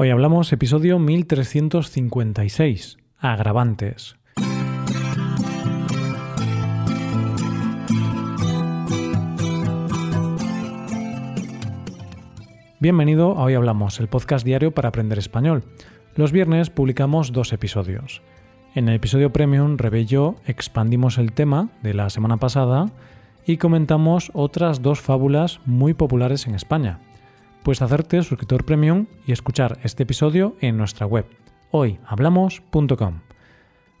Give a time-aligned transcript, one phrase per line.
[0.00, 4.14] Hoy hablamos episodio 1356, agravantes.
[12.78, 15.64] Bienvenido a Hoy Hablamos, el podcast diario para aprender español.
[16.14, 18.22] Los viernes publicamos dos episodios.
[18.76, 22.86] En el episodio Premium, Rebe y yo expandimos el tema de la semana pasada
[23.44, 27.00] y comentamos otras dos fábulas muy populares en España.
[27.62, 31.26] Puedes hacerte suscriptor premium y escuchar este episodio en nuestra web,
[31.70, 33.20] hoyhablamos.com.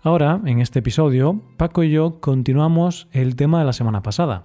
[0.02, 4.44] Ahora, en este episodio, Paco y yo continuamos el tema de la semana pasada,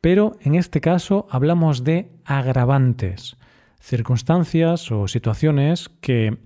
[0.00, 3.36] pero en este caso hablamos de agravantes,
[3.80, 6.38] circunstancias o situaciones que,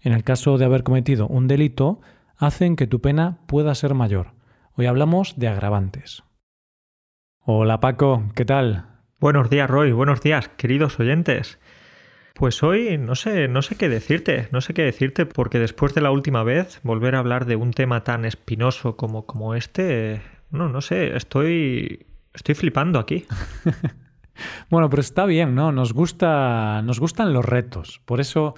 [0.00, 2.00] en el caso de haber cometido un delito,
[2.36, 4.32] hacen que tu pena pueda ser mayor.
[4.74, 6.22] Hoy hablamos de agravantes.
[7.40, 8.89] Hola Paco, ¿qué tal?
[9.20, 9.92] Buenos días, Roy.
[9.92, 11.58] Buenos días, queridos oyentes.
[12.32, 16.00] Pues hoy no sé, no sé qué decirte, no sé qué decirte, porque después de
[16.00, 20.70] la última vez, volver a hablar de un tema tan espinoso como, como este, no,
[20.70, 22.06] no sé, estoy.
[22.32, 23.26] estoy flipando aquí.
[24.70, 25.70] bueno, pero está bien, ¿no?
[25.70, 26.80] Nos gusta.
[26.80, 28.00] Nos gustan los retos.
[28.06, 28.54] Por eso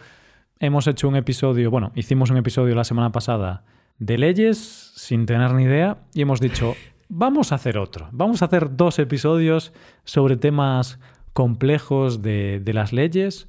[0.61, 1.73] hemos hecho un episodio.
[1.73, 3.65] Bueno, hicimos un episodio la semana pasada
[3.99, 5.97] de leyes sin tener ni idea.
[6.15, 6.77] Y hemos dicho
[7.13, 8.09] vamos a hacer otro.
[8.11, 9.73] Vamos a hacer dos episodios
[10.05, 10.99] sobre temas
[11.35, 13.47] complejos de, las leyes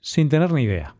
[0.00, 0.94] sin tener ni idea.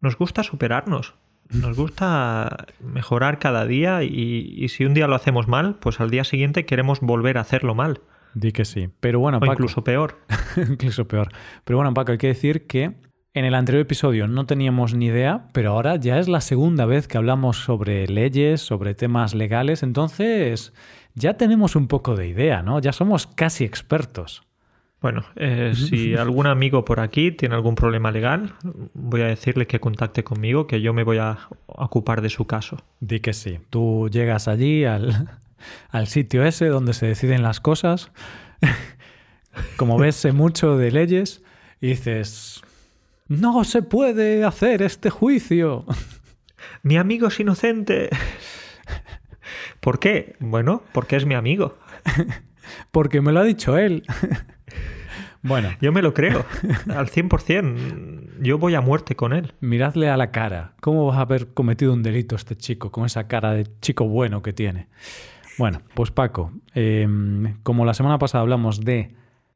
[0.00, 1.14] Nos gusta superarnos.
[1.50, 6.24] Nos gusta mejorar cada día y, si un día lo hacemos mal, pues al día
[6.24, 8.00] siguiente queremos volver a hacerlo mal.
[8.32, 8.88] Di que sí.
[9.00, 10.18] Pero bueno, o incluso peor.
[10.56, 11.28] incluso peor.
[11.64, 12.94] Pero bueno, Paco, hay que decir que
[13.34, 17.08] en el anterior episodio no teníamos ni idea, pero ahora ya es la segunda vez
[17.08, 19.82] que hablamos sobre leyes, sobre temas legales.
[19.82, 20.72] Entonces,
[21.14, 22.80] ya tenemos un poco de idea, ¿no?
[22.80, 24.42] Ya somos casi expertos.
[25.00, 28.52] Bueno, eh, si algún amigo por aquí tiene algún problema legal,
[28.92, 32.76] voy a decirle que contacte conmigo, que yo me voy a ocupar de su caso.
[33.00, 33.60] Di que sí.
[33.70, 35.38] Tú llegas allí al,
[35.90, 38.12] al sitio ese donde se deciden las cosas,
[39.76, 41.42] como ves sé mucho de leyes,
[41.80, 42.60] y dices,
[43.26, 45.86] no se puede hacer este juicio.
[46.82, 48.10] Mi amigo es inocente.
[49.80, 50.36] ¿Por qué?
[50.40, 51.76] Bueno, porque es mi amigo.
[52.90, 54.04] porque me lo ha dicho él.
[55.42, 55.70] bueno.
[55.80, 56.44] Yo me lo creo,
[56.94, 58.40] al 100%.
[58.40, 59.54] Yo voy a muerte con él.
[59.60, 60.72] Miradle a la cara.
[60.80, 64.42] ¿Cómo vas a haber cometido un delito este chico con esa cara de chico bueno
[64.42, 64.88] que tiene?
[65.58, 69.14] Bueno, pues Paco, em, como la semana pasada hablamos de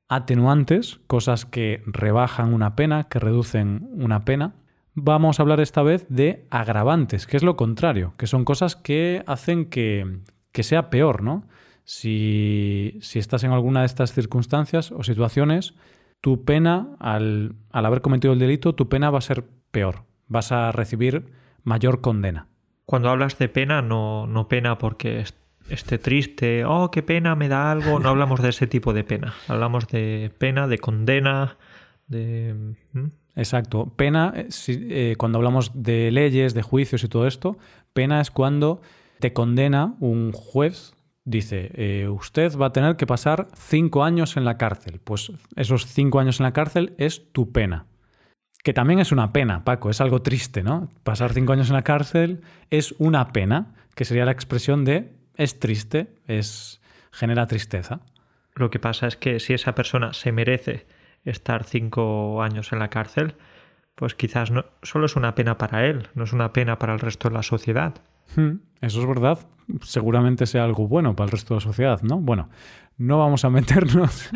[0.09, 4.55] atenuantes, cosas que rebajan una pena, que reducen una pena,
[4.95, 9.23] vamos a hablar esta vez de agravantes, que es lo contrario, que son cosas que
[9.27, 10.21] hacen que,
[10.53, 11.47] sea peor, ¿no?
[11.85, 15.75] Si, estás en alguna de estas circunstancias o situaciones,
[16.21, 20.73] tu pena, al, haber cometido el delito, tu pena va a ser peor, vas a
[20.73, 21.27] recibir
[21.65, 22.49] mayor condena.
[22.87, 25.25] Cuando hablas de pena, no, no pena porque
[25.69, 29.35] esté triste, oh, qué pena, me da algo, no hablamos de ese tipo de pena,
[29.49, 31.57] hablamos de pena, de condena,
[32.07, 32.75] de...
[33.37, 33.93] Exacto.
[33.97, 37.59] Pena, eh, eh, cuando hablamos de leyes, de juicios y todo esto,
[37.93, 38.81] pena es cuando
[39.19, 44.45] te condena un juez, dice, eh, usted va a tener que pasar cinco años en
[44.45, 45.01] la cárcel.
[45.03, 47.87] Pues esos cinco años en la cárcel es tu pena.
[48.63, 50.89] Que también es una pena, Paco, es algo triste, ¿no?
[51.03, 52.41] Pasar cinco años en la cárcel
[52.71, 56.81] es una pena, que sería la expresión de es triste, es
[57.13, 58.01] genera tristeza.
[58.55, 60.87] Lo que pasa es que si esa persona se merece
[61.25, 63.35] estar cinco años en la cárcel,
[63.95, 67.01] pues quizás no, solo es una pena para él, no es una pena para el
[67.01, 67.95] resto de la sociedad.
[68.37, 69.39] Hmm, eso es verdad.
[69.83, 72.19] Seguramente sea algo bueno para el resto de la sociedad, ¿no?
[72.19, 72.49] Bueno,
[72.97, 74.31] no vamos a meternos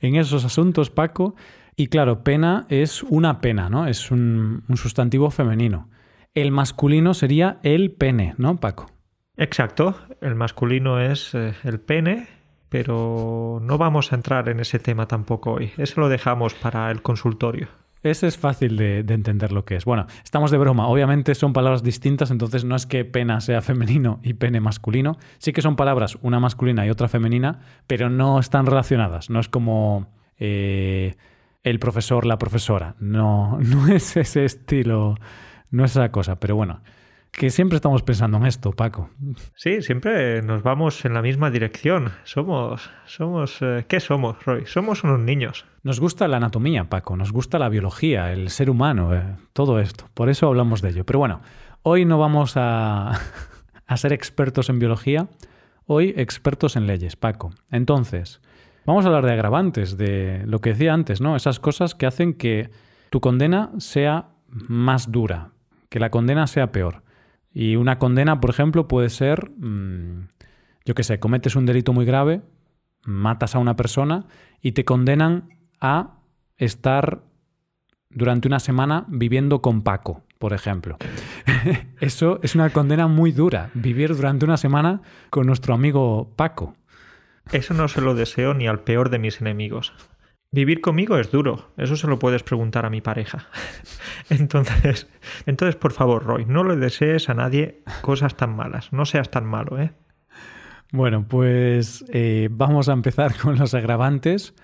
[0.00, 1.34] en esos asuntos, Paco.
[1.76, 3.86] Y claro, pena es una pena, ¿no?
[3.86, 5.88] Es un, un sustantivo femenino.
[6.34, 8.90] El masculino sería el pene, ¿no, Paco?
[9.36, 9.96] Exacto.
[10.20, 12.26] El masculino es eh, el pene
[12.68, 15.72] pero no vamos a entrar en ese tema tampoco hoy.
[15.76, 17.68] Eso lo dejamos para el consultorio.
[18.02, 19.84] Ese es fácil de, entender lo que es.
[19.84, 20.86] Bueno, estamos de broma.
[20.86, 25.18] Obviamente son palabras distintas, entonces no es que pena sea femenino y pene masculino.
[25.38, 29.30] Sí que son palabras, una masculina y otra femenina, pero no están relacionadas.
[29.30, 30.06] No es como
[30.38, 31.16] eh,
[31.64, 32.94] el profesor, la profesora.
[33.00, 35.16] No, no es ese estilo,
[35.70, 36.38] no es esa cosa.
[36.38, 36.80] Pero bueno,
[37.38, 39.10] que siempre estamos pensando en esto, Paco.
[39.54, 42.10] Sí, siempre nos vamos en la misma dirección.
[42.24, 44.66] Somos, somos, eh, ¿qué somos, Roy?
[44.66, 45.64] Somos unos niños.
[45.84, 50.08] Nos gusta la anatomía, Paco, nos gusta la biología, el ser humano, eh, todo esto.
[50.14, 51.06] Por eso hablamos de ello.
[51.06, 51.40] Pero bueno,
[51.82, 53.12] hoy no vamos a,
[53.86, 55.28] a ser expertos en biología,
[55.86, 57.52] hoy expertos en leyes, Paco.
[57.70, 58.40] Entonces,
[58.84, 61.36] vamos a hablar de agravantes, de lo que decía antes, ¿no?
[61.36, 62.70] Esas cosas que hacen que
[63.10, 65.52] tu condena sea más dura,
[65.88, 67.06] que la condena sea peor.
[67.58, 70.28] Y una condena, por ejemplo, puede ser, mm,
[70.84, 72.40] yo qué sé, cometes un delito muy grave,
[73.04, 74.26] matas a una persona
[74.62, 75.48] y te condenan
[75.80, 76.20] a
[76.56, 77.24] estar
[78.10, 80.98] durante una semana viviendo con Paco, por ejemplo.
[82.00, 86.76] Eso es una condena muy dura, vivir durante una semana con nuestro amigo Paco.
[87.50, 89.92] Eso no se lo deseo ni al peor de mis enemigos.
[90.50, 93.48] Vivir conmigo es duro, eso se lo puedes preguntar a mi pareja.
[94.30, 95.08] Entonces,
[95.46, 99.46] entonces por favor, Roy, no le desees a nadie cosas tan malas, no seas tan
[99.46, 99.92] malo, ¿eh?
[100.90, 104.54] Bueno, pues eh, vamos a empezar con los agravantes.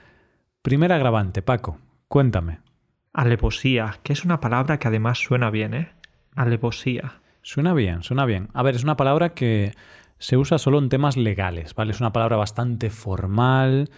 [0.62, 1.78] Primer agravante, Paco,
[2.08, 2.60] cuéntame.
[3.12, 5.88] Alevosía, que es una palabra que además suena bien, ¿eh?
[6.34, 7.20] Alevosía.
[7.42, 8.48] Suena bien, suena bien.
[8.54, 9.72] A ver, es una palabra que
[10.18, 11.92] se usa solo en temas legales, ¿vale?
[11.92, 13.90] Es una palabra bastante formal,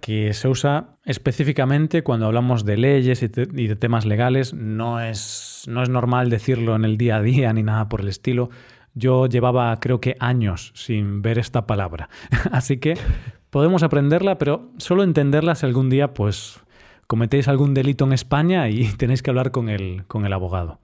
[0.00, 4.54] que se usa específicamente cuando hablamos de leyes y, de temas legales.
[4.54, 8.08] No es, no es normal decirlo en el día a día ni nada por el
[8.08, 8.50] estilo.
[8.94, 12.08] Yo llevaba creo que años sin ver esta palabra.
[12.50, 12.98] Así que
[13.50, 16.60] podemos aprenderla, pero solo entenderla si algún día pues
[17.06, 20.80] cometéis algún delito en España y tenéis que hablar con el, con el abogado.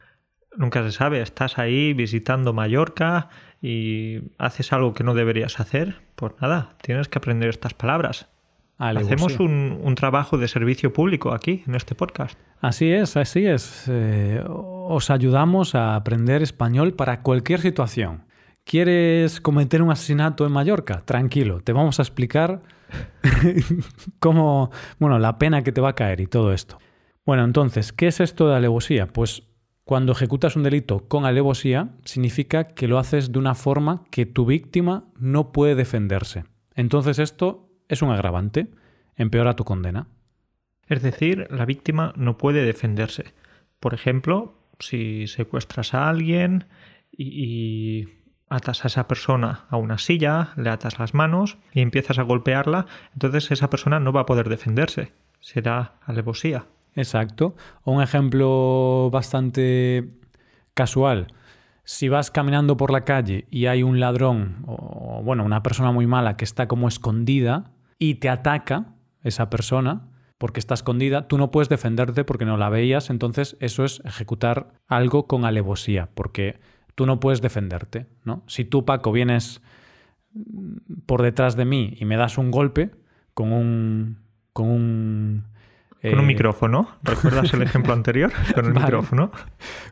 [0.57, 3.29] Nunca se sabe, estás ahí visitando Mallorca
[3.61, 8.29] y haces algo que no deberías hacer, pues nada, tienes que aprender estas palabras.
[8.79, 12.39] Hacemos un, trabajo de servicio público aquí, en este podcast.
[12.61, 13.85] Así es, así es.
[13.89, 18.25] Eh, os ayudamos a aprender español para cualquier situación.
[18.65, 21.03] ¿Quieres cometer un asesinato en Mallorca?
[21.05, 22.61] Tranquilo, te vamos a explicar
[24.19, 26.79] cómo, bueno, la pena que te va a caer y todo esto.
[27.25, 29.07] Bueno, entonces, ¿qué es esto de alevosía?
[29.07, 29.43] Pues
[29.85, 34.45] cuando ejecutas un delito con alevosía, significa que lo haces de una forma que tu
[34.45, 36.45] víctima no puede defenderse.
[36.75, 38.69] Entonces esto es un agravante,
[39.17, 40.09] empeora tu condena.
[40.89, 43.35] Es decir, la víctima no puede defenderse.
[43.81, 46.67] Por ejemplo, si secuestras a alguien
[47.11, 48.09] y,
[48.49, 52.87] atas a esa persona a una silla, le atas las manos y empiezas a golpearla,
[53.13, 55.13] entonces esa persona no va a poder defenderse.
[55.41, 56.67] Será alevosía.
[56.95, 57.57] Exacto.
[57.85, 60.09] Un ejemplo bastante
[60.75, 61.35] casual.
[61.85, 66.07] Si vas caminando por la calle y hay un ladrón o, bueno, una persona muy
[66.07, 70.09] mala que está como escondida, y te ataca esa persona
[70.39, 74.75] porque está escondida, tú no puedes defenderte porque no la veías, entonces eso es ejecutar
[74.87, 76.61] algo con alevosía, porque
[76.95, 78.43] tú no puedes defenderte, ¿no?
[78.47, 79.63] Si tú, Paco, vienes
[81.07, 82.91] por detrás de mí y me das un golpe
[83.35, 84.19] con un...
[84.53, 85.45] con un...
[86.03, 86.89] Con un eh, micrófono.
[87.03, 88.31] ¿Recuerdas el ejemplo anterior?
[88.55, 89.33] Con un micrófono.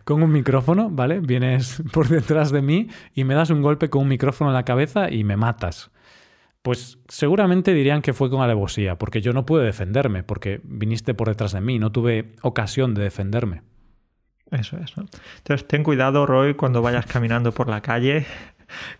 [0.04, 1.18] Con un micrófono, ¿vale?
[1.18, 4.64] Vienes por detrás de mí y me das un golpe con un micrófono en la
[4.64, 5.90] cabeza y me matas.
[6.64, 11.28] Pues seguramente dirían que fue con alevosía, porque yo no pude defenderme, porque viniste por
[11.28, 13.60] detrás de mí, no tuve ocasión de defenderme.
[14.50, 14.94] Eso es.
[14.96, 18.24] Entonces, ten cuidado, Roy, cuando vayas caminando por la calle,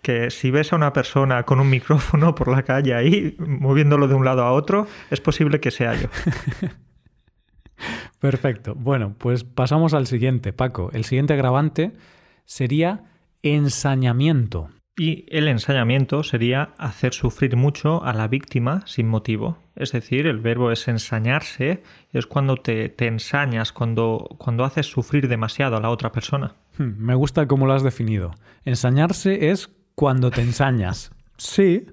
[0.03, 4.15] que si ves a una persona con un micrófono por la calle ahí, moviéndolo de
[4.15, 6.09] un lado a otro, es posible que sea yo.
[8.21, 8.75] Perfecto.
[8.75, 10.91] Bueno, pues pasamos al siguiente, Paco.
[10.93, 11.95] El siguiente agravante
[12.45, 13.05] sería
[13.43, 14.69] ensañamiento.
[14.97, 19.59] Y el ensañamiento sería hacer sufrir mucho a la víctima sin motivo.
[19.75, 21.83] Es decir, el verbo es ensañarse,
[22.13, 26.55] es cuando te, te ensañas, cuando, cuando haces sufrir demasiado a la otra persona.
[26.79, 28.37] Hmm, me gusta cómo lo has definido.
[28.65, 31.11] Ensañarse es cuando te ensañas.
[31.39, 31.87] Sí,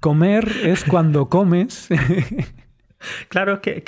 [0.00, 1.88] comer es cuando comes.
[3.28, 3.82] Claro, qué,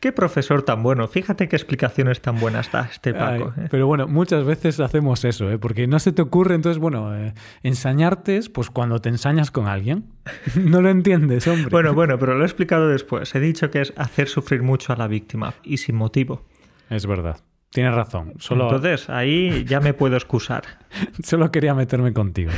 [0.00, 1.08] qué, profesor tan bueno.
[1.08, 3.52] Fíjate qué explicaciones tan buenas está este Paco.
[3.58, 3.68] ¿eh?
[3.70, 5.58] Pero bueno, muchas veces hacemos eso, ¿eh?
[5.58, 9.66] porque no se te ocurre, entonces, bueno, eh, ensañarte es pues cuando te ensañas con
[9.66, 10.06] alguien.
[10.56, 11.68] no lo entiendes, hombre.
[11.70, 13.34] Bueno, bueno, pero lo he explicado después.
[13.34, 16.44] He dicho que es hacer sufrir mucho a la víctima y sin motivo.
[16.88, 17.40] Es verdad.
[17.76, 18.32] Tienes razón.
[18.38, 18.64] Solo...
[18.64, 20.62] Entonces, ahí ya me puedo excusar.
[21.22, 22.50] Solo quería meterme contigo.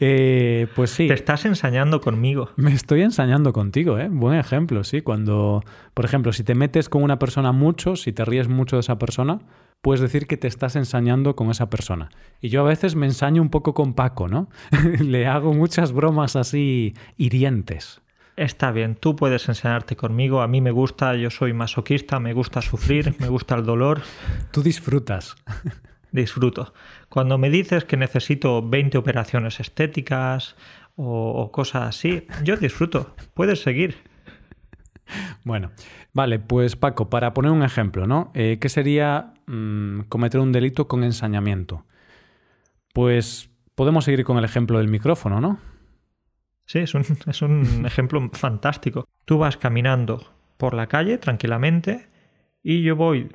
[0.00, 1.08] Eh, pues sí.
[1.08, 2.48] Te estás ensañando conmigo.
[2.56, 4.08] Me estoy ensañando contigo, ¿eh?
[4.10, 5.02] Buen ejemplo, sí.
[5.02, 5.62] Cuando,
[5.92, 8.98] por ejemplo, si te metes con una persona mucho, si te ríes mucho de esa
[8.98, 9.40] persona,
[9.82, 12.08] puedes decir que te estás ensañando con esa persona.
[12.40, 14.48] Y yo a veces me ensaño un poco con Paco, ¿no?
[15.00, 18.00] Le hago muchas bromas así hirientes.
[18.36, 22.62] Está bien, tú puedes enseñarte conmigo, a mí me gusta, yo soy masoquista, me gusta
[22.62, 24.00] sufrir, me gusta el dolor.
[24.50, 25.36] Tú disfrutas.
[26.12, 26.72] Disfruto.
[27.08, 30.56] Cuando me dices que necesito 20 operaciones estéticas
[30.96, 33.14] o, cosas así, yo disfruto.
[33.34, 33.96] Puedes seguir.
[35.44, 35.72] Bueno,
[36.12, 38.30] vale, pues Paco, para poner un ejemplo, ¿no?
[38.34, 41.84] Eh, ¿Qué sería mm, cometer un delito con ensañamiento?
[42.94, 45.58] Pues podemos seguir con el ejemplo del micrófono, ¿no?
[46.66, 49.06] Sí, es un, es un ejemplo fantástico.
[49.24, 52.08] Tú vas caminando por la calle tranquilamente
[52.62, 53.30] y yo voy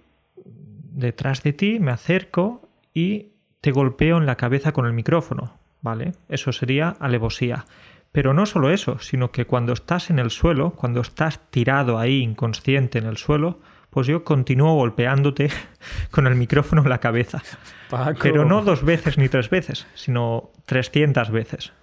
[0.97, 6.13] detrás de ti, me acerco y te golpeo en la cabeza con el micrófono, ¿vale?
[6.29, 7.65] Eso sería alevosía.
[8.11, 12.21] Pero no solo eso, sino que cuando estás en el suelo, cuando estás tirado ahí
[12.21, 15.49] inconsciente en el suelo, pues yo continúo golpeándote
[16.11, 17.43] con el micrófono en la cabeza.
[17.89, 18.19] Paco.
[18.21, 21.73] Pero no dos veces ni tres veces, sino 300 veces.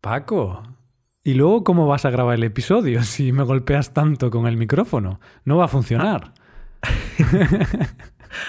[0.00, 0.62] Paco.
[1.28, 5.20] ¿Y luego cómo vas a grabar el episodio si me golpeas tanto con el micrófono?
[5.44, 6.32] No va a funcionar.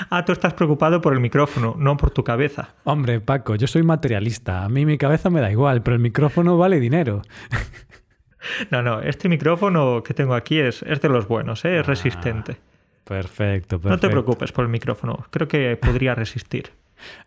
[0.09, 2.75] Ah, tú estás preocupado por el micrófono, no por tu cabeza.
[2.83, 4.65] Hombre, Paco, yo soy materialista.
[4.65, 7.21] A mí mi cabeza me da igual, pero el micrófono vale dinero.
[8.71, 11.79] No, no, este micrófono que tengo aquí es, es de los buenos, ¿eh?
[11.79, 12.57] es resistente.
[13.03, 13.89] Perfecto, perfecto.
[13.89, 16.71] No te preocupes por el micrófono, creo que podría resistir.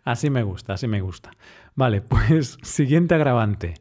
[0.03, 1.31] Así me gusta, así me gusta.
[1.75, 3.75] Vale, pues siguiente agravante.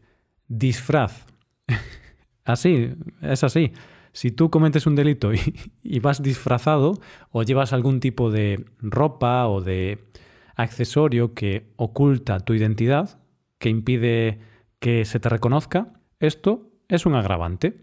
[0.48, 1.31] Disfraz.
[2.44, 3.72] Así, es así.
[4.12, 7.00] Si tú cometes un delito y, vas disfrazado
[7.30, 10.04] o llevas algún tipo de ropa o de
[10.56, 13.20] accesorio que oculta tu identidad,
[13.58, 14.40] que impide
[14.80, 17.80] que se te reconozca, esto es un agravante.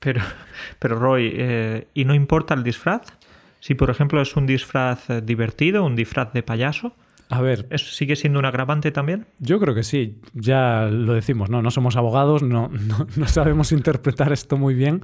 [0.00, 0.20] Pero,
[0.80, 3.02] pero Roy, eh, ¿y no importa el disfraz?
[3.60, 6.96] Si, por ejemplo, es un disfraz divertido, un disfraz de payaso,
[7.28, 7.66] a ver.
[7.70, 9.26] ¿Eso sigue siendo un agravante también?
[9.38, 10.20] Yo creo que sí.
[10.34, 11.62] Ya lo decimos, ¿no?
[11.62, 15.02] No somos abogados, no, no, no sabemos interpretar esto muy bien.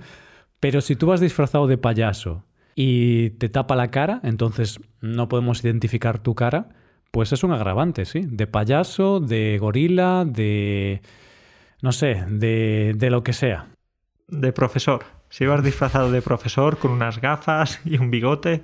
[0.60, 2.44] Pero si tú vas disfrazado de payaso
[2.74, 6.68] y te tapa la cara, entonces no podemos identificar tu cara,
[7.10, 8.22] pues es un agravante, sí.
[8.26, 11.00] De payaso, de gorila, de.
[11.80, 13.68] no sé, de, de lo que sea.
[14.26, 15.04] De profesor.
[15.30, 18.62] Si vas disfrazado de profesor con unas gafas y un bigote.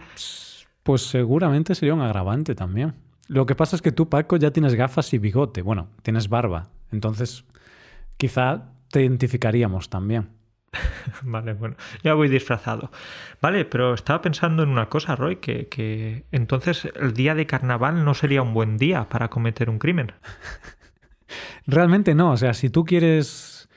[0.83, 2.95] Pues seguramente sería un agravante también.
[3.29, 5.63] Lo que pasa es que tú, Paco, ya tienes gafas y bigote.
[5.63, 6.69] Bueno, tienes barba.
[6.93, 7.45] Entonces,
[8.17, 10.29] quizá te identificaríamos también.
[11.23, 12.91] vale, bueno, ya voy disfrazado.
[13.41, 18.05] Vale, pero estaba pensando en una cosa, Roy, que, que entonces el día de carnaval
[18.05, 20.13] no sería un buen día para cometer un crimen.
[21.67, 22.33] Realmente no.
[22.33, 23.69] O sea, si tú quieres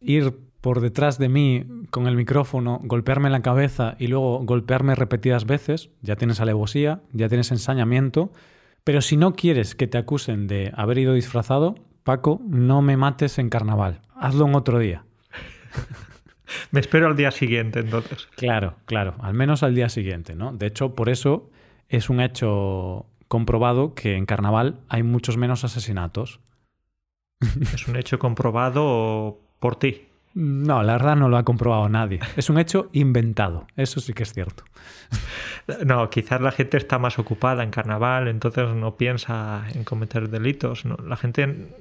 [0.00, 5.44] ir por detrás de mí con el micrófono, golpearme la cabeza y luego golpearme repetidas
[5.44, 8.32] veces, ya tienes alevosía, ya tienes ensañamiento
[8.86, 11.74] pero si no quieres que te acusen de haber ido disfrazado,
[12.04, 14.00] Paco, no me mates en carnaval.
[14.14, 15.04] Hazlo en otro día.
[16.70, 18.28] me espero al día siguiente, entonces.
[18.36, 19.16] Claro, claro.
[19.18, 20.52] Al menos al día siguiente, ¿no?
[20.52, 21.50] De hecho, por eso
[21.88, 26.38] es un hecho comprobado que en carnaval hay muchos menos asesinatos.
[27.74, 30.05] Es un hecho comprobado por ti.
[30.38, 32.20] No, la verdad no lo ha comprobado nadie.
[32.36, 33.66] Es un hecho inventado.
[33.74, 34.64] Eso sí que es cierto.
[35.84, 40.84] No, quizás la gente está más ocupada en carnaval, entonces no piensa en cometer delitos.
[40.84, 41.72] No, la gente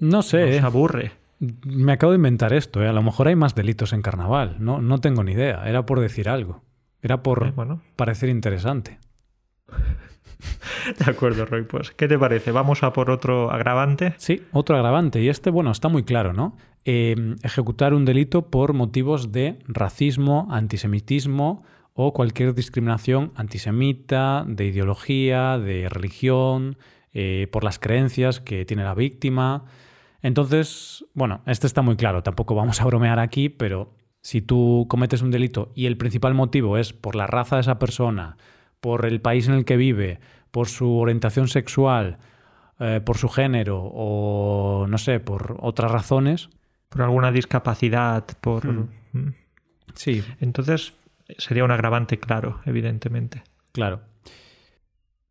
[0.00, 0.60] no sé.
[0.60, 1.12] Se aburre.
[1.66, 2.82] Me acabo de inventar esto.
[2.82, 2.88] ¿eh?
[2.88, 4.56] A lo mejor hay más delitos en carnaval.
[4.60, 5.68] No, no tengo ni idea.
[5.68, 6.62] Era por decir algo.
[7.02, 7.82] Era por Eh, bueno.
[7.96, 8.98] parecer interesante.
[10.98, 11.62] De acuerdo, Roy.
[11.62, 12.50] Pues, ¿qué te parece?
[12.50, 14.14] ¿Vamos a por otro agravante?
[14.18, 15.22] Sí, otro agravante.
[15.22, 16.56] Y este, bueno, está muy claro, ¿no?
[16.84, 21.64] Eh, ejecutar un delito por motivos de racismo, antisemitismo
[21.94, 26.76] o cualquier discriminación antisemita, de ideología, de religión,
[27.12, 29.64] eh, por las creencias que tiene la víctima.
[30.20, 32.22] Entonces, bueno, este está muy claro.
[32.22, 36.76] Tampoco vamos a bromear aquí, pero si tú cometes un delito y el principal motivo
[36.76, 38.36] es por la raza de esa persona,
[38.80, 40.18] por el país en el que vive,
[40.54, 42.18] por su orientación sexual,
[42.78, 46.48] eh, por su género o, no sé, por otras razones.
[46.90, 48.64] Por alguna discapacidad, por...
[48.64, 49.34] Mm.
[49.94, 50.22] Sí.
[50.40, 50.94] Entonces
[51.38, 53.42] sería un agravante claro, evidentemente.
[53.72, 54.02] Claro.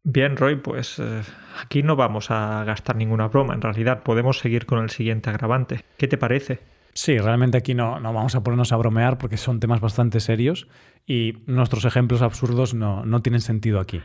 [0.03, 1.21] Bien, Roy, pues eh,
[1.61, 3.53] aquí no vamos a gastar ninguna broma.
[3.53, 5.85] En realidad podemos seguir con el siguiente agravante.
[5.95, 6.59] ¿Qué te parece?
[6.93, 10.67] Sí, realmente aquí no, no vamos a ponernos a bromear porque son temas bastante serios
[11.07, 14.01] y nuestros ejemplos absurdos no, no tienen sentido aquí.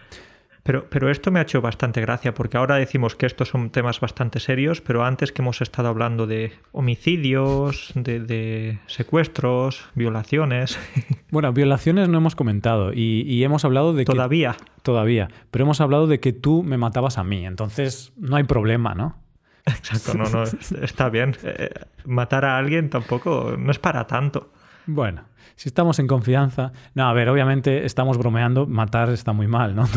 [0.68, 4.00] Pero, pero, esto me ha hecho bastante gracia, porque ahora decimos que estos son temas
[4.00, 10.78] bastante serios, pero antes que hemos estado hablando de homicidios, de, de secuestros, violaciones.
[11.30, 14.56] Bueno, violaciones no hemos comentado y, y hemos hablado de todavía.
[14.58, 14.64] que...
[14.82, 15.28] Todavía.
[15.50, 19.16] Pero hemos hablado de que tú me matabas a mí, entonces no hay problema, ¿no?
[19.64, 20.44] Exacto, no, no,
[20.82, 21.34] está bien.
[21.44, 21.70] Eh,
[22.04, 24.52] matar a alguien tampoco no es para tanto.
[24.86, 25.24] Bueno,
[25.58, 26.72] si estamos en confianza.
[26.94, 29.88] No, a ver, obviamente estamos bromeando, matar está muy mal, ¿no?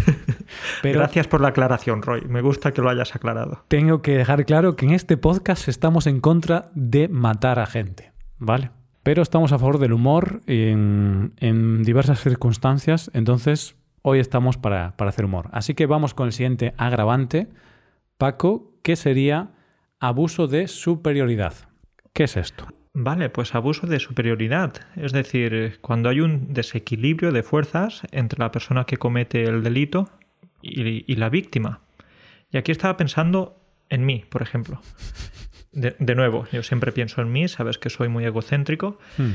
[0.82, 2.22] Pero Gracias por la aclaración, Roy.
[2.22, 3.62] Me gusta que lo hayas aclarado.
[3.68, 8.10] Tengo que dejar claro que en este podcast estamos en contra de matar a gente,
[8.38, 8.72] ¿vale?
[9.04, 15.10] Pero estamos a favor del humor en, en diversas circunstancias, entonces hoy estamos para, para
[15.10, 15.50] hacer humor.
[15.52, 17.46] Así que vamos con el siguiente agravante,
[18.18, 19.52] Paco, que sería
[20.00, 21.54] abuso de superioridad.
[22.12, 22.66] ¿Qué es esto?
[22.98, 24.72] Vale, pues abuso de superioridad.
[24.96, 30.08] Es decir, cuando hay un desequilibrio de fuerzas entre la persona que comete el delito
[30.62, 31.82] y, la víctima.
[32.50, 33.60] Y aquí estaba pensando
[33.90, 34.80] en mí, por ejemplo.
[35.72, 38.98] De, nuevo, yo siempre pienso en mí, sabes que soy muy egocéntrico.
[39.18, 39.32] Hmm.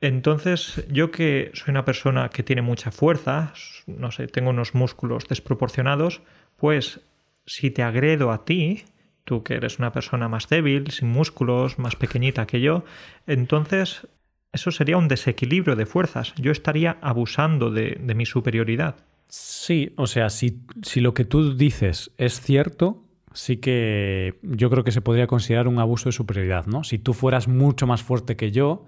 [0.00, 3.54] Entonces, yo que soy una persona que tiene mucha fuerza,
[3.88, 6.22] no sé, tengo unos músculos desproporcionados,
[6.56, 7.00] pues
[7.44, 8.84] si te agredo a ti,
[9.24, 12.84] tú que eres una persona más débil, sin músculos, más pequeñita que yo,
[13.26, 14.08] entonces
[14.52, 16.34] eso sería un desequilibrio de fuerzas.
[16.36, 18.96] Yo estaría abusando de, mi superioridad.
[19.28, 24.82] Sí, o sea, si, si lo que tú dices es cierto, sí que yo creo
[24.82, 26.82] que se podría considerar un abuso de superioridad, ¿no?
[26.82, 28.86] Si tú fueras mucho más fuerte que yo,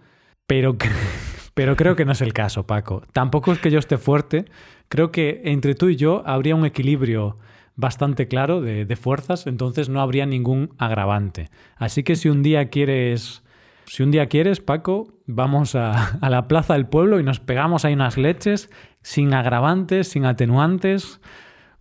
[0.49, 0.77] pero,
[1.55, 3.05] pero creo que no es el caso, Paco.
[3.13, 4.47] Tampoco es que yo esté fuerte.
[4.89, 7.39] Creo que entre tú y yo habría un equilibrio
[7.77, 11.51] bastante claro de, fuerzas, entonces no habría ningún agravante.
[11.77, 13.43] Así que si un día quieres,
[13.87, 17.85] si un día quieres, Paco, vamos a, a la plaza del pueblo y nos pegamos
[17.85, 18.71] ahí unas leches
[19.03, 21.21] sin agravantes, sin atenuantes,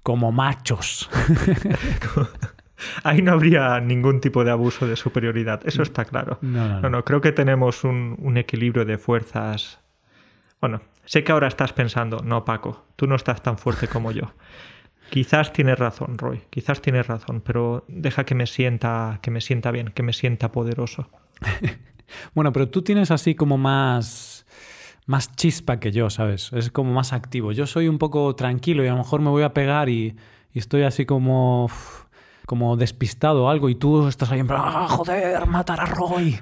[0.03, 1.09] como machos.
[3.03, 6.39] Ahí no habría ningún tipo de abuso de superioridad, eso está claro.
[6.41, 7.05] No, no, no.
[7.05, 9.79] creo que tenemos un, un, equilibrio de fuerzas.
[10.59, 14.33] Bueno, sé que ahora estás pensando, no, Paco, tú no estás tan fuerte como yo.
[15.11, 19.69] Quizás tienes razón, Roy, quizás tienes razón, pero deja que me sienta, que me sienta
[19.69, 21.09] bien, que me sienta poderoso.
[22.33, 24.45] bueno, pero tú tienes así como más
[25.11, 26.53] más chispa que yo, ¿sabes?
[26.53, 27.51] Es como más activo.
[27.51, 30.15] Yo soy un poco tranquilo y a lo mejor me voy a pegar y,
[30.53, 31.69] estoy así como
[32.51, 36.37] como despistado o algo y tú estás ahí en plan, ¡Ah, joder, matar a Roy!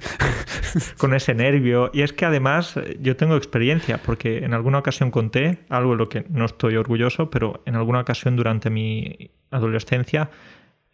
[0.98, 1.92] Con ese nervio.
[1.94, 6.10] Y es que además yo tengo experiencia, porque en alguna ocasión conté algo de lo
[6.10, 10.32] que no estoy orgulloso, pero en alguna ocasión durante mi adolescencia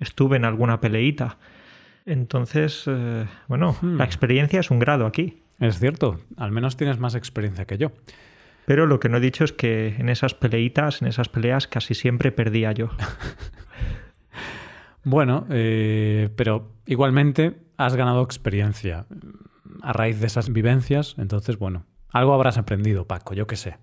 [0.01, 1.37] estuve en alguna peleita.
[2.05, 3.95] Entonces, eh, bueno, hmm.
[3.95, 5.43] la experiencia es un grado aquí.
[5.61, 7.93] Es cierto, al menos tienes más experiencia que yo.
[8.65, 11.93] Pero lo que no he dicho es que en esas peleitas, en esas peleas, casi
[11.93, 12.89] siempre perdía yo.
[15.05, 19.05] Bueno, eh, pero igualmente has ganado experiencia
[19.81, 23.77] a raíz de esas vivencias, entonces, bueno, algo habrás aprendido, Paco, yo qué sé.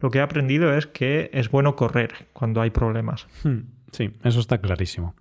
[0.00, 3.28] Lo que he aprendido es que es bueno correr cuando hay problemas.
[3.44, 3.60] Hmm,
[3.92, 5.14] sí, eso está clarísimo.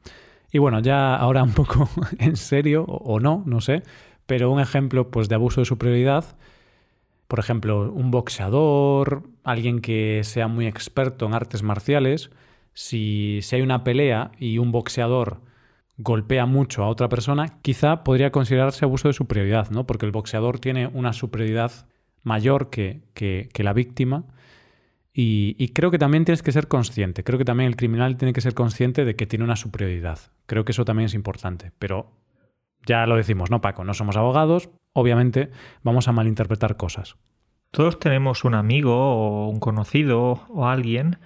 [0.51, 3.83] Y bueno, ya ahora un poco en serio, o no, no sé,
[4.25, 6.25] pero un ejemplo pues, de abuso de superioridad,
[7.27, 12.31] por ejemplo, un boxeador, alguien que sea muy experto en artes marciales,
[12.79, 15.41] si, hay una pelea y un boxeador
[15.97, 19.85] golpea mucho a otra persona, quizá podría considerarse abuso de superioridad, ¿no?
[19.85, 21.73] Porque el boxeador tiene una superioridad
[22.23, 24.23] mayor que, que, la víctima.
[25.13, 27.25] Y, y, creo que también tienes que ser consciente.
[27.25, 30.19] Creo que también el criminal tiene que ser consciente de que tiene una superioridad.
[30.45, 31.73] Creo que eso también es importante.
[31.79, 32.13] Pero
[32.87, 33.83] ya lo decimos, ¿no, Paco?
[33.83, 34.69] No somos abogados.
[34.93, 35.49] Obviamente
[35.83, 37.17] vamos a malinterpretar cosas.
[37.71, 41.17] Todos tenemos un amigo o un conocido o alguien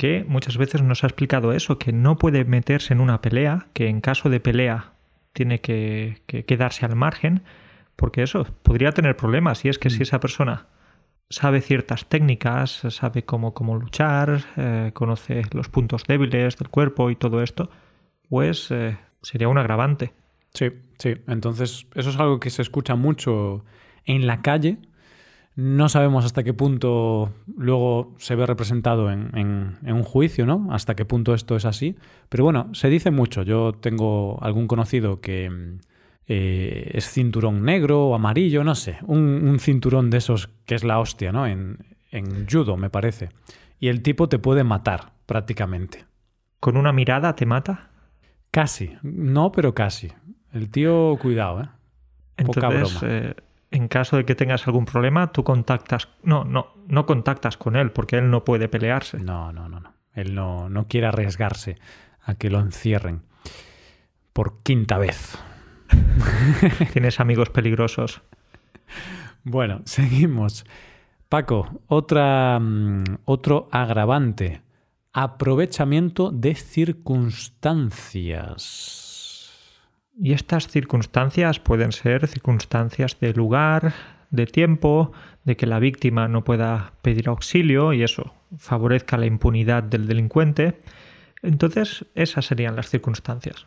[0.00, 3.86] que muchas veces nos ha explicado eso, que no puede meterse en una pelea, que
[3.86, 4.94] en caso de pelea
[5.34, 7.42] tiene que, quedarse al margen,
[7.96, 9.62] porque eso podría tener problemas.
[9.66, 10.02] Y es que si mm.
[10.02, 10.68] esa persona
[11.28, 17.16] sabe ciertas técnicas, sabe cómo, cómo luchar, eh, conoce los puntos débiles del cuerpo y
[17.16, 17.68] todo esto,
[18.30, 20.14] pues eh, sería un agravante.
[20.54, 21.16] Sí, sí.
[21.28, 23.66] Entonces, eso es algo que se escucha mucho
[24.06, 24.78] en la calle,
[25.60, 30.68] no sabemos hasta qué punto luego se ve representado en, un juicio, ¿no?
[30.70, 31.96] Hasta qué punto esto es así.
[32.30, 33.42] Pero bueno, se dice mucho.
[33.42, 35.78] Yo tengo algún conocido que
[36.26, 38.96] eh, es cinturón negro o amarillo, no sé.
[39.06, 41.46] Un, cinturón de esos que es la hostia, ¿no?
[41.46, 41.78] En,
[42.10, 43.28] en judo, me parece.
[43.78, 46.06] Y el tipo te puede matar, prácticamente.
[46.58, 47.90] ¿Con una mirada te mata?
[48.50, 48.92] Casi.
[49.02, 50.10] No, pero casi.
[50.54, 52.44] El tío, cuidado, ¿eh?
[52.46, 53.00] Poca broma.
[53.02, 53.34] Eh,
[53.70, 57.92] en caso de que tengas algún problema, tú contactas, no, no, no contactas con él
[57.92, 59.18] porque él no puede pelearse.
[59.18, 59.94] No, no, no, no.
[60.12, 61.78] Él no, no quiere arriesgarse
[62.22, 63.22] a que lo encierren
[64.32, 65.38] por quinta vez.
[66.92, 68.22] Tienes amigos peligrosos.
[69.44, 70.64] Bueno, seguimos.
[71.28, 74.62] Paco, otra, mm, otro agravante.
[75.12, 79.09] Aprovechamiento de circunstancias.
[80.18, 83.92] Y estas circunstancias pueden ser circunstancias de lugar,
[84.30, 85.12] de tiempo,
[85.44, 90.80] de que la víctima no pueda pedir auxilio y eso favorezca la impunidad del delincuente.
[91.42, 93.66] Entonces, esas serían las circunstancias.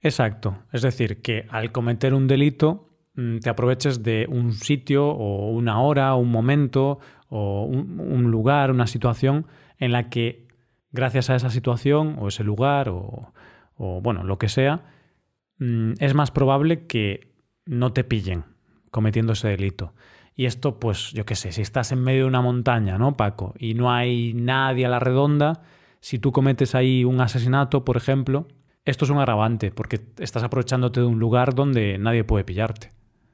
[0.00, 0.58] Exacto.
[0.72, 5.80] Es decir, que al cometer un delito mm, te aproveches de un sitio o una
[5.80, 9.46] hora, un momento o un, lugar, una situación
[9.78, 10.46] en la que
[10.92, 13.32] gracias a esa situación o ese lugar o,
[13.76, 14.82] o bueno, lo que sea,
[15.58, 17.32] es más probable que
[17.66, 18.44] no te pillen
[18.90, 19.94] cometiendo ese delito.
[20.34, 23.54] Y esto, pues, yo qué sé, si estás en medio de una montaña, ¿no, Paco?
[23.58, 25.62] Y no hay nadie a la redonda,
[26.00, 28.46] si tú cometes ahí un asesinato, por ejemplo,
[28.84, 32.92] esto es un agravante, porque estás aprovechándote de un lugar donde nadie puede pillarte.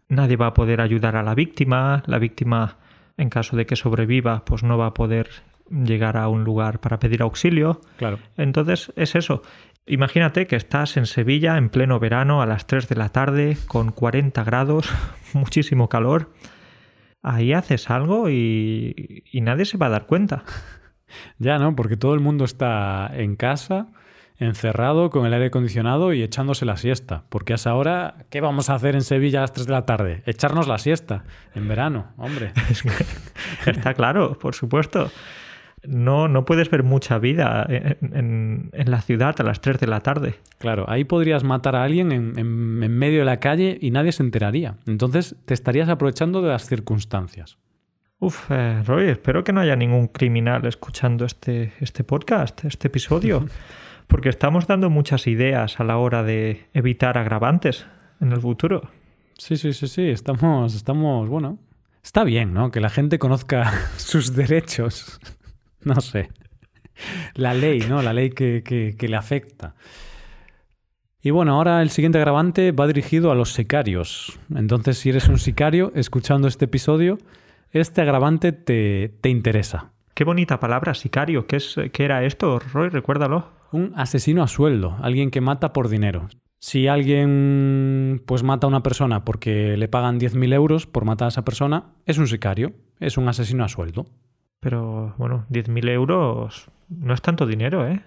[0.08, 2.78] Nadie va a poder ayudar a la víctima, la víctima,
[3.16, 5.28] en caso de que sobreviva, pues no va a poder
[5.70, 7.80] llegar a un lugar para pedir auxilio.
[7.98, 8.18] Claro.
[8.36, 9.42] Entonces, es eso.
[9.86, 13.92] Imagínate que estás en Sevilla en pleno verano a las 3 de la tarde con
[13.92, 14.90] 40 grados,
[15.34, 16.30] muchísimo calor
[17.24, 20.44] ahí haces algo y, nadie se va a dar cuenta.
[21.38, 21.74] Ya, ¿no?
[21.74, 23.88] Porque todo el mundo está en casa,
[24.36, 27.24] encerrado con el aire acondicionado y echándose la siesta.
[27.28, 29.86] Porque a esa hora, ¿qué vamos a hacer en Sevilla a las 3 de la
[29.86, 30.22] tarde?
[30.26, 32.52] Echarnos la siesta en verano, hombre.
[33.66, 35.10] está claro, por supuesto
[35.86, 40.36] no, no puedes ver mucha vida en, la ciudad a las 3 de la tarde.
[40.58, 44.76] Claro, ahí podrías matar a alguien en, medio de la calle y nadie se enteraría.
[44.86, 47.58] Entonces te estarías aprovechando de las circunstancias.
[48.18, 53.46] Uf, eh, Roy, espero que no haya ningún criminal escuchando este, este podcast, este episodio,
[54.06, 57.86] porque estamos dando muchas ideas a la hora de evitar agravantes
[58.20, 58.88] en el futuro.
[59.36, 61.58] Sí, sí, sí, sí, estamos, estamos, bueno,
[62.02, 62.70] está bien, ¿no?
[62.70, 65.20] Que la gente conozca sus derechos.
[65.94, 66.30] no sé.
[67.34, 68.02] La ley, ¿no?
[68.02, 69.74] La ley que, le afecta.
[71.22, 74.38] Y bueno, ahora el siguiente agravante va dirigido a los sicarios.
[74.54, 77.18] Entonces, si eres un sicario escuchando este episodio,
[77.70, 79.92] este agravante te, te interesa.
[80.14, 81.46] Qué bonita palabra, sicario.
[81.46, 82.90] ¿Qué, es, ¿Qué era esto, Roy?
[82.90, 83.48] Recuérdalo.
[83.72, 86.28] Un asesino a sueldo, alguien que mata por dinero.
[86.60, 91.28] Si alguien pues mata a una persona porque le pagan 10.000 euros por matar a
[91.28, 94.06] esa persona, es un sicario, es un asesino a sueldo.
[94.64, 98.00] Pero bueno, 10.000 euros no es tanto dinero, ¿eh?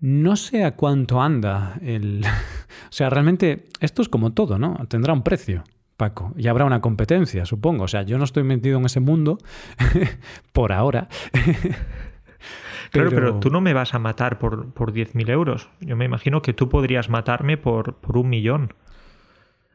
[0.00, 2.22] No sé a cuánto anda el...
[2.90, 4.76] o sea, realmente esto es como todo, ¿no?
[4.86, 5.64] Tendrá un precio.
[5.96, 6.34] Paco.
[6.36, 7.84] Y habrá una competencia, supongo.
[7.84, 9.38] O sea, yo no estoy metido en ese mundo
[10.52, 11.08] por ahora.
[12.92, 13.08] pero...
[13.08, 15.70] pero tú no me vas a matar por, por 10.000 euros.
[15.80, 18.74] Yo me imagino que tú podrías matarme por, por un millón.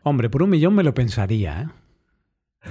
[0.04, 2.70] Hombre, por un millón me lo pensaría, ¿eh?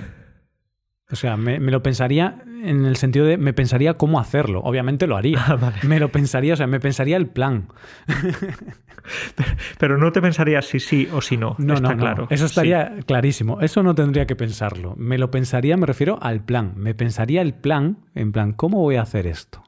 [1.10, 4.60] O sea, me, lo pensaría en el sentido de me pensaría cómo hacerlo.
[4.60, 5.38] Obviamente lo haría.
[5.48, 7.68] Ah, me lo pensaría, o sea, me pensaría el plan.
[9.78, 11.56] pero, no te pensarías si sí o si no.
[11.58, 12.26] No, no, claro.
[12.30, 13.60] Eso estaría clarísimo.
[13.60, 14.94] Eso no tendría que pensarlo.
[14.96, 16.74] Me lo pensaría, me refiero al plan.
[16.76, 19.64] Me pensaría el plan, en plan, ¿cómo voy a hacer esto?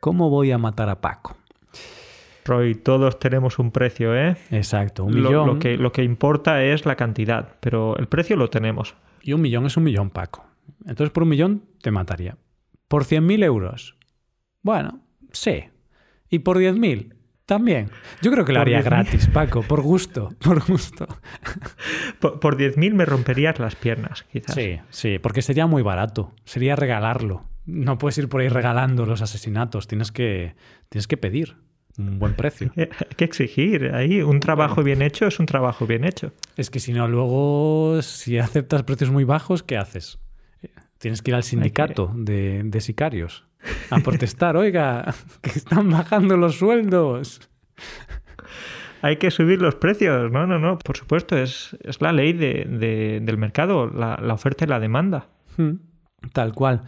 [0.00, 1.36] ¿Cómo voy a matar a Paco?
[2.46, 4.36] Roy, todos tenemos un precio, ¿eh?
[4.50, 5.46] Exacto, un millón.
[5.46, 8.94] lo, que, lo que importa es la cantidad, pero el precio lo tenemos.
[9.22, 10.49] Y un millón es un millón, Paco.
[10.86, 12.36] Entonces por un millón te mataría.
[12.88, 13.96] Por 100.000 euros.
[14.62, 15.00] Bueno,
[15.32, 15.64] sí.
[16.28, 17.14] Y por 10.000
[17.46, 17.90] también.
[18.22, 21.08] Yo creo que lo haría gratis, Paco, por gusto, por gusto.
[22.20, 24.54] Por, por 10.000 me romperías las piernas, quizás.
[24.54, 26.32] Sí, sí, porque sería muy barato.
[26.44, 27.44] Sería regalarlo.
[27.66, 29.88] No puedes ir por ahí regalando los asesinatos.
[29.88, 30.54] Tienes que,
[30.88, 31.56] tienes que pedir
[31.98, 32.72] un buen precio.
[32.76, 33.92] Hay que exigir.
[33.94, 36.32] Ahí un trabajo bien hecho es un trabajo bien hecho.
[36.56, 40.18] Es que si no, luego, si aceptas precios muy bajos, ¿qué haces?
[41.00, 43.46] Tienes que ir al sindicato de, sicarios
[43.88, 44.54] a protestar.
[44.58, 47.40] Oiga, que están bajando los sueldos.
[49.00, 50.30] Hay que subir los precios.
[50.30, 50.78] No, no, no.
[50.78, 55.28] Por supuesto, es, es la ley del mercado, la, oferta y la demanda.
[55.56, 55.76] Hmm,
[56.34, 56.82] tal cual.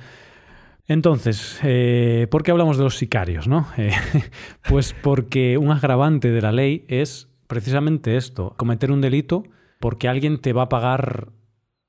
[0.86, 3.48] Entonces, eh, ¿por qué hablamos de los sicarios?
[3.48, 3.66] No?
[3.78, 3.92] Eh,
[4.68, 9.44] pues porque un agravante de la ley es precisamente esto, cometer un delito
[9.80, 11.28] porque alguien te va a pagar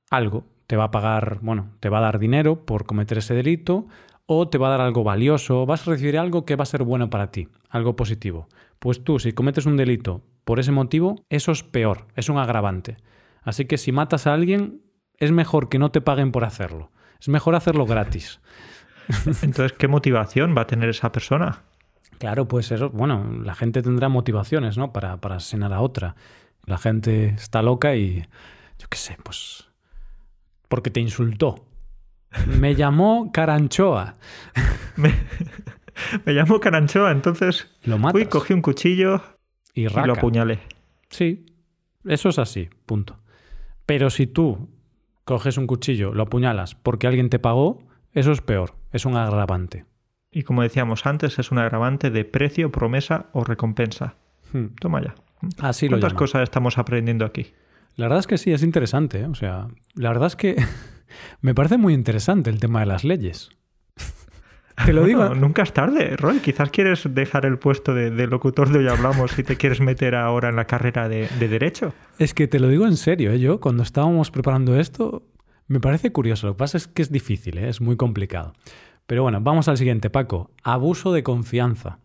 [0.10, 3.86] algo, te va a pagar, bueno, te va a dar dinero por cometer ese delito
[4.26, 6.82] o te va a dar algo valioso, vas a recibir algo que va a ser
[6.82, 8.48] bueno para ti, algo positivo.
[8.80, 12.98] Pues tú, si cometes un delito por ese motivo, eso es peor, es un agravante.
[13.44, 14.82] Así que si matas a alguien,
[15.20, 16.90] es mejor que no te paguen por hacerlo.
[17.22, 18.42] Es mejor hacerlo gratis.
[19.44, 21.66] Entonces, ¿qué motivación va a tener esa persona?
[22.18, 24.92] Claro, pues eso, bueno, la gente tendrá motivaciones, ¿no?
[24.92, 26.16] Para, para asesinar a otra.
[26.66, 28.26] La gente está loca y,
[28.80, 29.72] yo qué sé, pues
[30.74, 31.68] porque te insultó.
[32.48, 34.16] Me llamó Caranchoa.
[34.96, 39.22] me, llamó Caranchoa, entonces lo fui, cogí un cuchillo
[39.76, 40.62] y, lo apuñalé.
[41.12, 41.46] Sí,
[42.06, 43.20] eso es así, punto.
[43.86, 44.68] Pero si tú
[45.26, 49.86] coges un cuchillo, lo apuñalas porque alguien te pagó, eso es peor, es un agravante.
[50.32, 54.16] Y como decíamos antes, es un agravante de precio, promesa o recompensa.
[54.52, 54.70] Hmm.
[54.82, 55.14] Toma ya.
[55.60, 57.54] Así ¿Cuántas cosas estamos aprendiendo aquí?
[57.96, 59.22] La verdad es que sí, es interesante.
[59.22, 59.26] ¿eh?
[59.26, 60.56] O sea, la verdad es que
[61.42, 63.50] me parece muy interesante el tema de las leyes.
[64.86, 65.36] Te lo digo.
[65.36, 66.40] nunca es tarde, Roy.
[66.40, 70.50] Quizás quieres dejar el puesto de, locutor de hoy hablamos y te quieres meter ahora
[70.50, 71.94] en la carrera de, Derecho.
[72.20, 73.40] Es que te lo digo en serio, ¿eh?
[73.40, 75.24] yo cuando estábamos preparando esto,
[75.68, 77.70] Me parece curioso, lo que pasa es que es difícil, ¿eh?
[77.70, 78.54] es muy complicado.
[79.06, 80.52] Pero bueno, vamos al siguiente, Paco.
[80.64, 82.00] Abuso de confianza.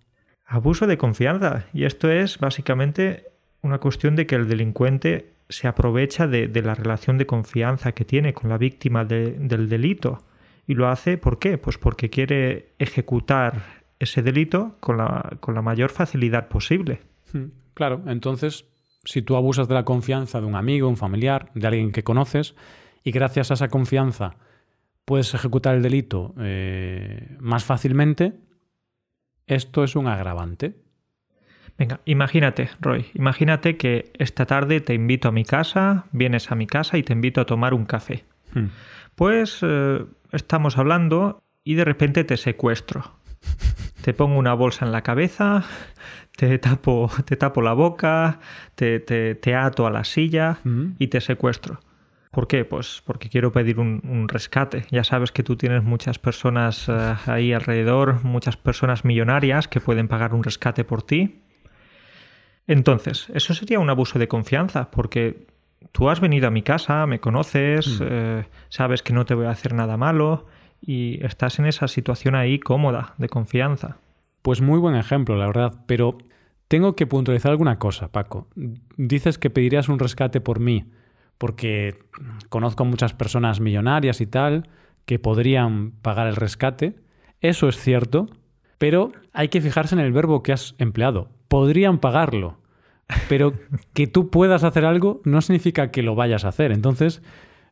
[0.47, 1.67] Abuso de confianza.
[1.73, 3.25] Y esto es básicamente
[3.63, 8.35] una cuestión de que el delincuente se aprovecha de, la relación de confianza que tiene
[8.35, 10.25] con la víctima del delito.
[10.67, 11.57] Y lo hace, ¿por qué?
[11.57, 17.01] Pues porque quiere ejecutar ese delito con la, con la mayor facilidad posible.
[17.33, 18.67] Hmm, claro, entonces,
[19.05, 22.55] si tú abusas de la confianza de un amigo, un familiar, de alguien que conoces,
[23.03, 24.37] y gracias a esa confianza
[25.07, 28.35] puedes ejecutar el delito eh, más fácilmente,
[29.47, 30.75] esto es un agravante.
[31.79, 36.67] Venga, imagínate, Roy, imagínate que esta tarde te invito a mi casa, vienes a mi
[36.67, 38.25] casa y te invito a tomar un café.
[38.53, 38.67] Hmm.
[39.15, 43.13] Pues eh, estamos hablando y de repente te secuestro.
[44.03, 45.65] te pongo una bolsa en la cabeza,
[46.37, 48.41] te tapo, te tapo la boca,
[48.75, 50.97] te, te, ato a la silla hmm.
[50.99, 51.79] y te secuestro.
[52.33, 52.65] ¿Por qué?
[52.65, 54.85] Pues porque quiero pedir un, rescate.
[54.91, 60.09] Ya sabes que tú tienes muchas personas eh, ahí alrededor, muchas personas millonarias que pueden
[60.09, 61.43] pagar un rescate por ti.
[62.69, 65.49] Entonces, eso sería un abuso de confianza, porque
[65.91, 68.05] tú has venido a mi casa, me conoces, hmm.
[68.09, 70.45] eh, sabes que no te voy a hacer nada malo
[70.81, 73.97] y estás en esa situación ahí cómoda, de confianza.
[74.43, 76.19] Pues muy buen ejemplo, la verdad, pero
[76.69, 78.47] tengo que puntualizar alguna cosa, Paco.
[78.97, 80.85] Dices que pedirías un rescate por mí
[81.39, 81.95] porque
[82.49, 84.69] conozco muchas personas millonarias y tal
[85.07, 86.97] que podrían pagar el rescate.
[87.41, 88.29] Eso es cierto,
[88.77, 91.31] pero hay que fijarse en el verbo que has empleado.
[91.49, 92.59] Podrían pagarlo,
[93.29, 93.55] pero
[93.95, 96.73] que tú puedas hacer algo no significa que lo vayas a hacer.
[96.73, 97.23] Entonces,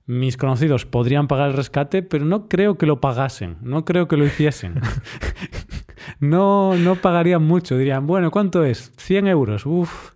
[0.06, 4.16] mis conocidos podrían pagar el rescate, pero no creo que lo pagasen, no creo que
[4.16, 4.80] lo hiciesen.
[6.20, 8.92] no, no pagarían mucho, dirían, bueno, ¿cuánto es?
[8.96, 9.66] 100 euros.
[9.66, 10.12] Uf,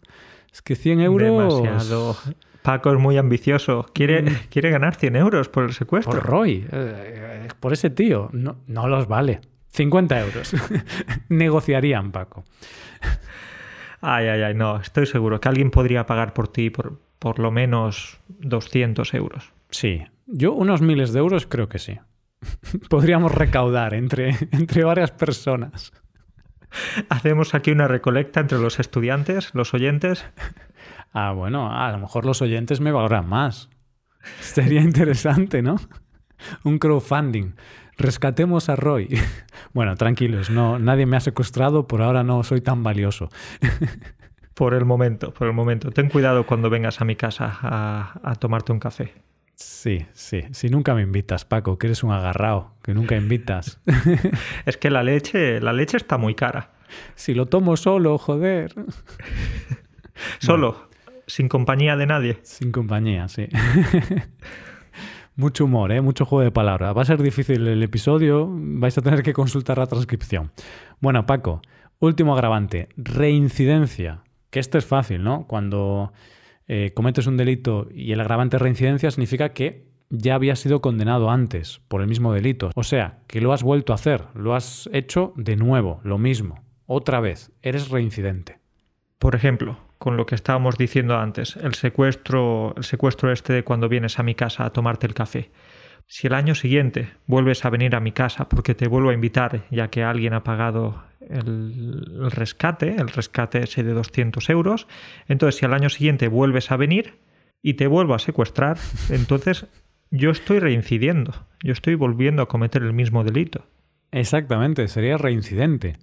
[0.53, 1.63] es que 100 euros...
[1.63, 2.17] Demasiado.
[2.63, 3.87] Paco es muy ambicioso.
[3.95, 4.37] Quiere, mm.
[4.51, 6.21] quiere ganar 100 euros por el secuestro.
[6.21, 6.67] Por Roy.
[6.71, 8.29] Eh, por ese tío.
[8.33, 9.41] No, no los vale.
[9.73, 10.53] 50 euros.
[11.29, 12.45] Negociarían, Paco.
[14.01, 14.81] Ay, ay, ay, no.
[14.81, 19.53] Estoy seguro que alguien podría pagar por ti por, por lo menos 200 euros.
[19.71, 20.03] Sí.
[20.27, 21.99] Yo unos miles de euros creo que sí.
[22.89, 25.93] Podríamos recaudar entre, entre varias personas.
[27.09, 30.25] Hacemos aquí una recolecta entre los estudiantes, los oyentes.
[31.13, 33.69] Ah, bueno, a lo mejor los oyentes me valoran más.
[34.41, 35.77] Sería interesante, ¿no?
[36.63, 37.55] Un crowdfunding.
[38.01, 39.09] Rescatemos a Roy.
[39.73, 43.29] Bueno, tranquilos, no, nadie me ha secuestrado, por ahora no soy tan valioso.
[44.55, 45.91] Por el momento, por el momento.
[45.91, 49.15] Ten cuidado cuando vengas a mi casa a, a tomarte un café.
[49.55, 50.43] Sí, sí.
[50.51, 53.81] Si nunca me invitas, Paco, que eres un agarrao, que nunca invitas.
[54.67, 56.73] es que la leche, la leche está muy cara.
[57.15, 58.75] Si lo tomo solo, joder.
[60.41, 60.91] solo.
[61.27, 62.39] Sin compañía de nadie.
[62.43, 63.49] Sin compañía, sí.
[65.37, 66.01] Mucho humor, ¿eh?
[66.01, 66.97] mucho juego de palabras.
[66.97, 70.53] Va a ser difícil el episodio, vais a tener que consultar la transcripción.
[71.01, 71.63] Bueno, Paco,
[71.99, 74.23] último agravante, reincidencia.
[74.51, 75.47] Que esto es fácil, ¿no?
[75.47, 76.13] Cuando
[76.67, 81.81] eh, cometes un delito y el agravante reincidencia significa que ya habías sido condenado antes
[81.89, 82.71] por el mismo delito.
[82.75, 86.63] O sea, que lo has vuelto a hacer, lo has hecho de nuevo, lo mismo,
[86.87, 88.59] otra vez, eres reincidente.
[89.19, 93.87] Por ejemplo, con lo que estábamos diciendo antes, el secuestro, el secuestro este de cuando
[93.87, 95.51] vienes a mi casa a tomarte el café.
[96.07, 99.67] Si el año siguiente vuelves a venir a mi casa porque te vuelvo a invitar
[99.71, 104.89] ya que alguien ha pagado el, rescate, el rescate ese de 200 euros,
[105.29, 107.19] entonces si al año siguiente vuelves a venir
[107.61, 108.79] y te vuelvo a secuestrar,
[109.11, 109.67] entonces
[110.11, 113.67] yo estoy reincidiendo, yo estoy volviendo a cometer el mismo delito.
[114.13, 115.99] Exactamente, sería reincidente.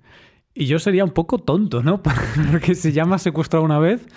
[0.59, 2.01] Y yo sería un poco tonto, ¿no?
[2.51, 4.07] Porque si ya me has secuestrado una vez,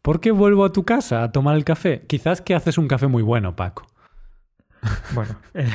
[0.00, 2.04] ¿por qué vuelvo a tu casa a tomar el café?
[2.06, 3.86] Quizás que haces un café muy bueno, Paco.
[5.14, 5.68] Bueno, eh,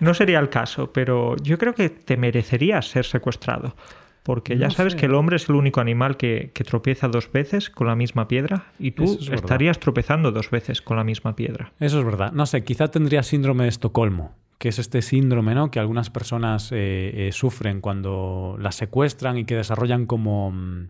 [0.00, 3.76] no sería el caso, pero yo creo que te merecerías ser secuestrado.
[4.24, 7.70] Porque ya sabes que el hombre es el único animal que, que, tropieza dos veces
[7.70, 11.72] con la misma piedra y tú estarías tropezando dos veces con la misma piedra.
[11.78, 12.32] Eso es verdad.
[12.32, 15.70] No sé, quizá tendría síndrome de Estocolmo que es este síndrome ¿no?
[15.70, 20.88] que algunas personas eh, eh, sufren cuando las secuestran y que desarrollan como, mm,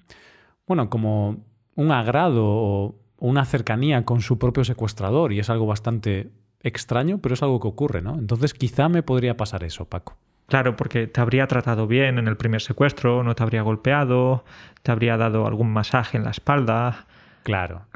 [0.67, 6.31] bueno, como un agrado o una cercanía con su propio secuestrador y es algo bastante
[6.61, 8.19] extraño, pero es algo que ocurre, ¿no?
[8.19, 10.17] Entonces quizá me podría pasar eso, Paco.
[10.47, 14.45] Claro, porque te habría tratado bien en el primer secuestro, no te habría golpeado,
[14.83, 17.07] te habría dado algún masaje en la espalda,
[17.47, 17.87] Claro.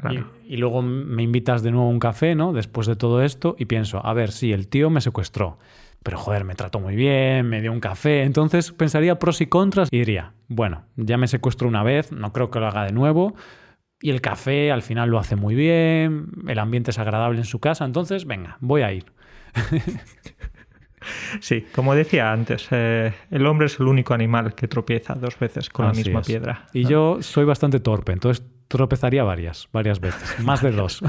[0.47, 2.53] Y, luego me invitas de nuevo a un café, ¿no?
[2.53, 5.59] Después de todo esto, y pienso, a ver, sí, el tío me secuestró,
[6.03, 8.23] pero joder, me trató muy bien, me dio un café.
[8.23, 12.49] Entonces pensaría pros y contras y diría, bueno, ya me secuestró una vez, no creo
[12.49, 13.35] que lo haga de nuevo.
[14.01, 17.59] Y el café al final lo hace muy bien, el ambiente es agradable en su
[17.59, 19.05] casa, entonces venga, voy a ir.
[21.39, 25.67] Sí, como decía antes, eh, el hombre es el único animal que tropieza dos veces
[25.67, 26.67] con la misma piedra.
[26.73, 28.45] Y yo soy bastante torpe, entonces
[28.77, 31.03] tropezaría varias, varias veces, más de dos.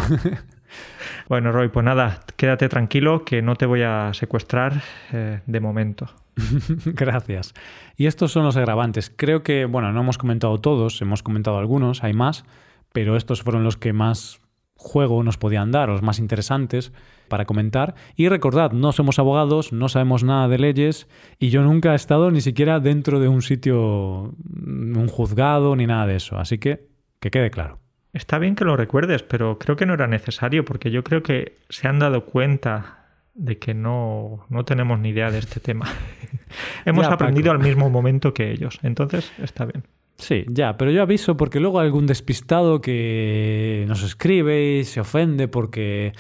[1.29, 6.11] bueno, Roy, pues nada, quédate tranquilo que no te voy a secuestrar eh, de momento.
[6.85, 7.55] Gracias.
[7.97, 9.13] Y estos son los agravantes.
[9.15, 12.45] Creo que, bueno, no hemos comentado todos, hemos comentado algunos, hay más,
[12.93, 14.41] pero estos fueron los que más
[14.75, 16.93] juego nos podían dar, los más interesantes
[17.29, 17.95] para comentar.
[18.17, 21.07] Y recordad, no somos abogados, no sabemos nada de leyes
[21.39, 26.07] y yo nunca he estado ni siquiera dentro de un sitio, un juzgado ni nada
[26.07, 26.37] de eso.
[26.39, 26.92] Así que
[27.23, 27.79] que quede claro.
[28.13, 31.57] Está bien que lo recuerdes, pero creo que no era necesario porque yo creo que
[31.71, 35.87] se han dado cuenta de que no, no tenemos ni idea de este tema.
[36.85, 39.85] Hemos aprendido al mismo momento que ellos, entonces está bien.
[40.17, 45.01] Sí, ya, pero yo aviso porque luego hay algún despistado que nos escribe y se
[45.01, 46.13] ofende porque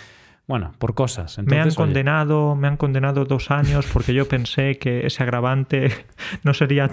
[0.46, 1.38] bueno, por cosas.
[1.38, 5.90] me han condenado, me han condenado dos años porque yo pensé que ese agravante
[6.42, 6.88] no sería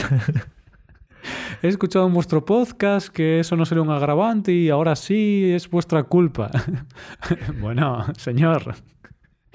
[1.61, 5.69] He escuchado en vuestro podcast que eso no sería un agravante y ahora sí es
[5.69, 6.49] vuestra culpa.
[7.61, 8.75] bueno, señor.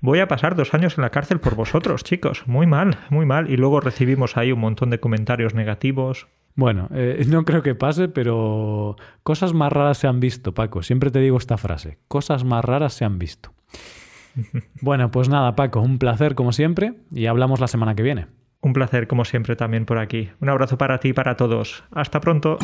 [0.02, 2.46] Voy a pasar dos años en la cárcel por vosotros, chicos.
[2.46, 3.50] Muy mal, muy mal.
[3.50, 6.28] Y luego recibimos ahí un montón de comentarios negativos.
[6.56, 10.82] Bueno, eh, no creo que pase, pero cosas más raras se han visto, Paco.
[10.82, 11.98] Siempre te digo esta frase.
[12.06, 13.52] Cosas más raras se han visto.
[14.80, 18.26] Bueno, pues nada, Paco, un placer como siempre y hablamos la semana que viene.
[18.64, 20.31] Un placer como siempre también por aquí.
[20.40, 21.85] Un abrazo para ti y para todos.
[21.92, 22.57] Hasta pronto.